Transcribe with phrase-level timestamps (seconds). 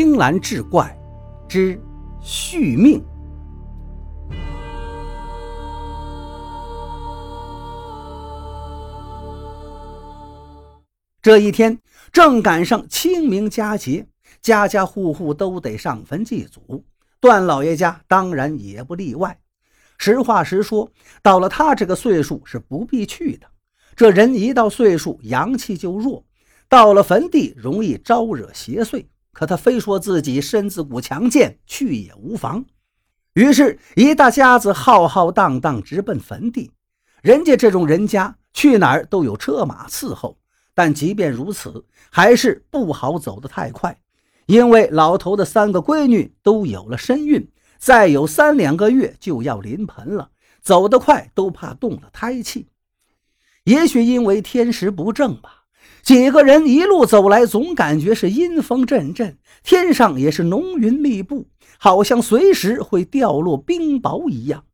[0.00, 0.96] 青蓝志怪
[1.48, 1.76] 之
[2.20, 3.04] 续命。
[11.20, 11.76] 这一天
[12.12, 14.06] 正赶上清明佳节，
[14.40, 16.84] 家家户户都得上坟祭祖，
[17.18, 19.36] 段老爷家当然也不例外。
[19.98, 20.92] 实话实说，
[21.22, 23.48] 到了他这个岁数是不必去的。
[23.96, 26.24] 这人一到岁数，阳气就弱，
[26.68, 29.04] 到了坟地容易招惹邪祟。
[29.38, 32.64] 可他非说自己身子骨强健，去也无妨。
[33.34, 36.72] 于是，一大家子浩浩荡荡直奔坟地。
[37.22, 40.36] 人家这种人家去哪儿都有车马伺候，
[40.74, 43.96] 但即便如此，还是不好走得太快，
[44.46, 52.66] 因为老头的三个闺女都有了身孕，再有三两个月就要临盆了，走得快都怕动了胎气。
[53.62, 55.57] 也许因为天时不正吧。
[56.08, 64.64] 几个人一路走来，总感觉是阴风阵阵，天上也是浓云密布，好像随时会掉落冰雹一样。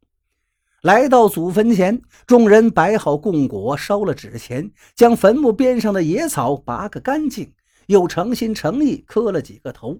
[0.80, 7.52] 来到祖坟前，众人摆好供果，烧了纸钱，将坟墓边上的野草拔个干净，
[7.86, 9.98] 又诚心诚意磕了几个头。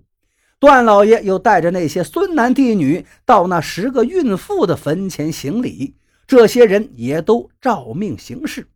[0.60, 5.96] 段老爷又带着那些孙男弟女到那十个孕妇的坟前行礼，
[6.28, 8.68] 这些人也都照命行事。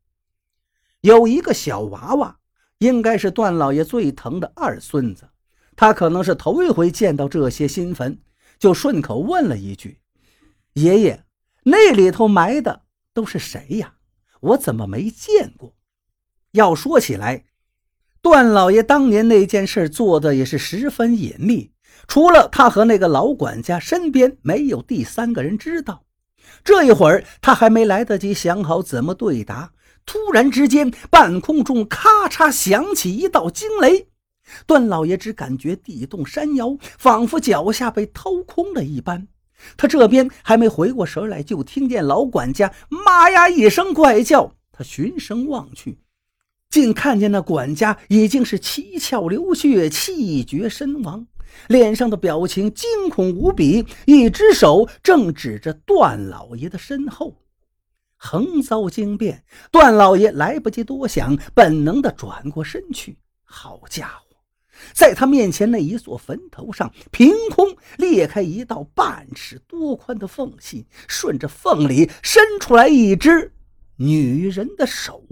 [1.03, 2.38] 有一个小娃娃。
[2.79, 5.29] 应该是段老爷最疼的二孙子，
[5.75, 8.19] 他可能是头一回见到这些新坟，
[8.59, 9.99] 就顺口问了一句
[10.75, 11.25] ：“爷爷，
[11.65, 13.95] 那里头埋的都是谁呀？
[14.41, 15.75] 我怎么没见过？”
[16.53, 17.45] 要说起来，
[18.23, 21.73] 段老爷当年那件事做的也是十分隐秘，
[22.07, 26.05] 除了他和那个老管家，身边没有第三个人知道。
[26.65, 29.73] 这一会儿，他还没来得及想好怎么对答。
[30.09, 34.09] 突然之间，半空中咔嚓响起一道惊雷，
[34.67, 39.29] 段老爷只感觉地动山摇，仿佛脚下被掏空了一般。
[39.77, 44.55] 他这边还没回过神来，就听见老管家“妈呀”一声怪叫。
[44.73, 45.99] 他循声望去，
[46.71, 51.27] 竟看见那管家已经是七窍流血，气绝身亡，
[51.67, 57.35] 脸上的表情惊恐无比，一只手正指着段老爷的身后。
[58.19, 63.17] 横遭惊变，段老爷来不及多想，本能的转过身去。
[63.45, 64.37] 好家伙，
[64.93, 73.53] 在他面前那一座坟头上，凭空裂开一道半尺多宽的缝隙，顺着缝里伸出来一只
[73.97, 75.25] 女人的手。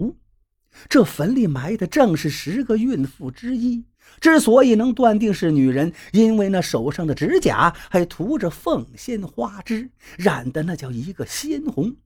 [0.87, 3.85] 这坟里埋的正是十个孕妇之一。
[4.21, 11.97] 之所以能断定是女人，因为那手上的指甲还涂着凤仙花枝，染的那叫一个鲜红。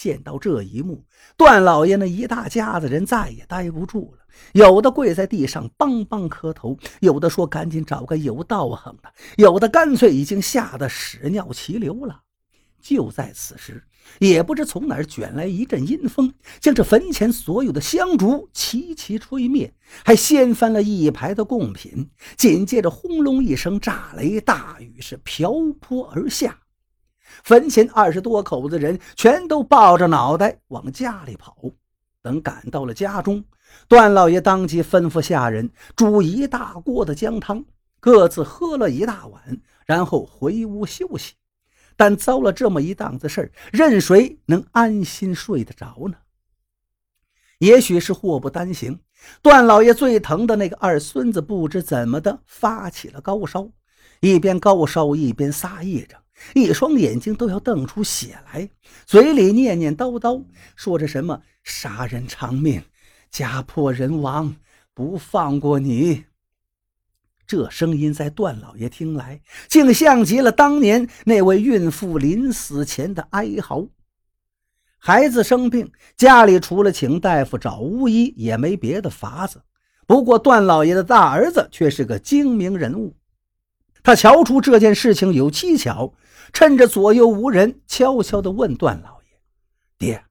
[0.00, 1.04] 见到这一幕，
[1.36, 4.24] 段老爷那一大家子人再也待不住了，
[4.54, 12.22] 有的跪在地上梆梆磕头，有的说赶紧找个有道行的，有的干脆已经吓得屎尿齐流了。
[12.80, 13.84] 就在此时，
[14.20, 22.08] 也不知从哪儿卷来一阵阴风，将这坟前所有的香烛齐齐吹灭，还掀翻了一排的贡品。
[22.38, 26.58] 紧接着，轰隆一声炸雷，大雨是瓢泼而下。
[27.42, 31.56] 坟前二十多口子人全都抱着脑袋往家里跑。
[32.22, 33.44] 等赶到了家中，
[33.88, 37.64] 段老爷当即吩咐下人煮一大锅的姜汤，
[37.98, 41.34] 各自喝了一大碗，然后回屋休息。
[41.96, 46.16] 但遭了这么一档子事儿，任谁能安心睡得着呢？
[47.58, 49.00] 也许是祸不单行，
[49.42, 53.68] 段老爷最疼的那个二孙子不知怎么的发起了高烧，
[54.20, 56.19] 一边高烧一边撒癔着。
[56.54, 58.68] 一双眼睛都要瞪出血来，
[59.06, 60.44] 嘴里念念叨叨，
[60.76, 62.82] 说着什么“杀人偿命，
[63.30, 64.56] 家破人亡，
[64.94, 66.24] 不放过你”。
[67.46, 73.88] 这声音在段老爷听来，竟像极了当年那位孕妇临死前的哀嚎。
[74.98, 79.62] 孩子生病，家里除了请大夫、找巫医，也没别的法子。
[80.06, 83.16] 不过段老爷的大儿子却是个精明人物。
[84.02, 86.14] 他瞧出这件事情有蹊跷，
[86.52, 89.28] 趁着左右无人，悄悄地问段老爷
[89.98, 90.24] ：“爹，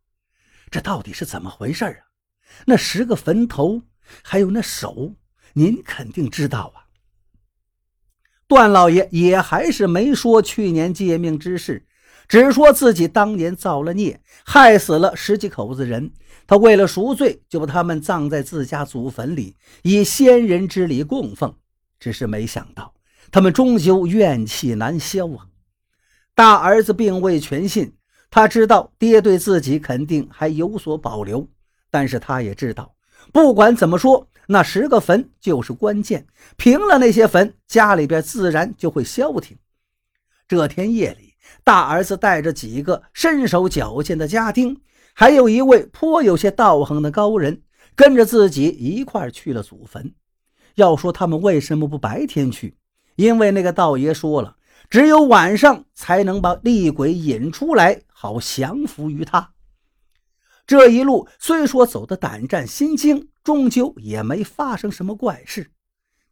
[0.72, 2.02] 这到底是怎么回事啊？
[2.66, 3.84] 那十个坟头，
[4.24, 5.16] 还有那手，
[5.54, 6.90] 您肯定知道啊。”
[8.48, 11.86] 段老爷也还是没说去年借命之事，
[12.28, 16.12] 只说自己当年造了孽，害死了十几口子人。
[16.48, 21.56] 他为了赎罪，就把他们葬在自家祖坟里，以先人之礼供奉。
[22.00, 22.96] 只是没想到。
[23.32, 25.48] 他们终究怨气难消啊！
[26.34, 27.94] 大儿子并未全信，
[28.30, 31.48] 他知道爹对自己肯定还有所保留，
[31.92, 32.96] 但是他也知道，
[33.32, 36.26] 不管怎么说，那十个坟就是关键，
[36.58, 39.58] 平了那些坟，家里边自然就会消停。
[40.48, 44.82] 这天夜里，大儿子带着几个身手矫健的家丁，
[45.14, 47.62] 还有一位颇有些道行的高人，
[47.96, 50.16] 跟着自己一块去了祖坟。
[50.76, 52.76] 要说他们为什么不白天去？
[53.20, 54.56] 因为那个道爷说了，
[54.90, 59.52] 只有晚上才能把厉鬼引出来，好降服于他。
[60.66, 65.72] 这一路虽说走得胆战心惊，终究也没发生什么怪事。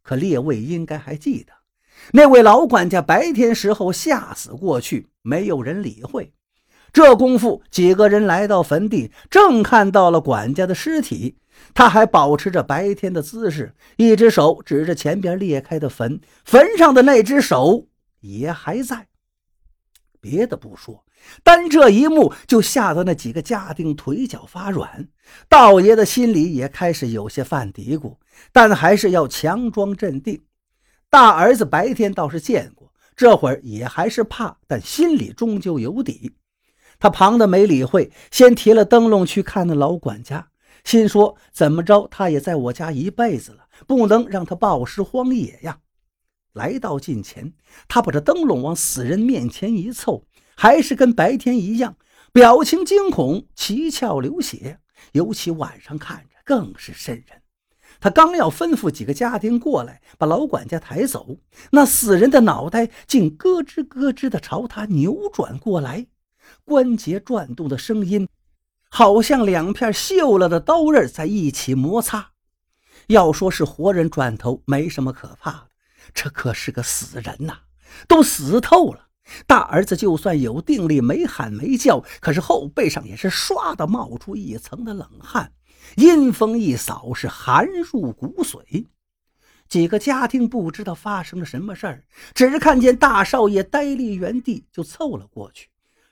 [0.02, 1.52] 可列位应该还记得，
[2.14, 6.32] 那位老管家白天时候吓死过去，没有人理会。
[6.90, 11.36] 这功夫，几个人来到坟地，正看到了管家的尸体。
[11.74, 17.86] 他还保持着白天的姿势，一只手指着前边裂开的坟，坟上的那只手
[18.20, 19.06] 也还在。
[20.20, 21.04] 别的不说，
[21.44, 25.08] 单这一幕就吓得那几个家丁腿脚发软。
[25.48, 28.16] 道爷的心里也开始有些犯嘀咕，
[28.52, 30.42] 但还是要强装镇定。
[31.08, 36.34] 大儿子白天倒是见过，这会儿也还是怕，但心里终究有底。
[36.98, 40.48] 他旁的没理会，先提了灯笼去看那老管家。
[40.88, 45.80] 心说：“怎么着，他也在我家一辈子了，不能让他暴尸荒野呀！”
[46.54, 47.52] 来到近前，
[47.86, 50.24] 他把这灯笼往死人面前一凑，
[50.56, 51.96] 还是跟白天一样，
[52.32, 54.80] 表情惊恐，七窍流血。
[55.12, 57.42] 尤其晚上看着更是瘆人。
[58.00, 61.36] 他刚要吩咐几个家丁过来把老管家抬走，
[61.72, 66.06] 那死人的脑袋竟咯吱咯吱地朝他扭转过来，
[66.64, 68.26] 关节转动的声音。
[68.88, 72.32] 好像两片锈了的刀刃在一起摩擦。
[73.08, 75.68] 要说是活人转头没什么可怕的，
[76.12, 77.58] 这可是个死人呐，
[78.06, 79.08] 都死透了。
[79.46, 85.52] 大儿子就算有定力，没喊没叫，可是后背上也是唰的冒出一层的冷汗，
[85.96, 88.86] 阴风一扫，是寒入骨髓。
[89.68, 92.04] 几个家庭不知道发生了什么事儿，
[92.34, 95.68] 只看见大少爷呆立原地，就凑了过去。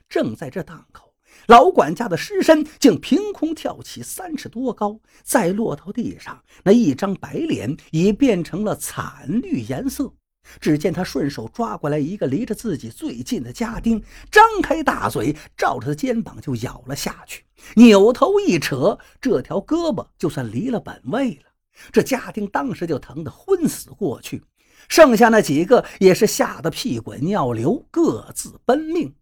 [0.08, 1.05] 正在这档口。
[1.46, 10.12] 老管家的尸身竟凭空跳起三尺多高，再落到地上，那一张白脸已变成了惨绿颜色。
[10.60, 14.00] 只见他顺手抓过来一个离着自己最近的家丁，
[14.30, 17.44] 张开大嘴，照着他肩膀就咬了下去。
[17.74, 21.50] 扭头一扯，这条胳膊就算离了本位了。
[21.90, 24.44] 这家丁当时就疼得昏死过去，
[24.88, 29.14] 剩下那几个也是吓得屁滚尿流，各自奔命。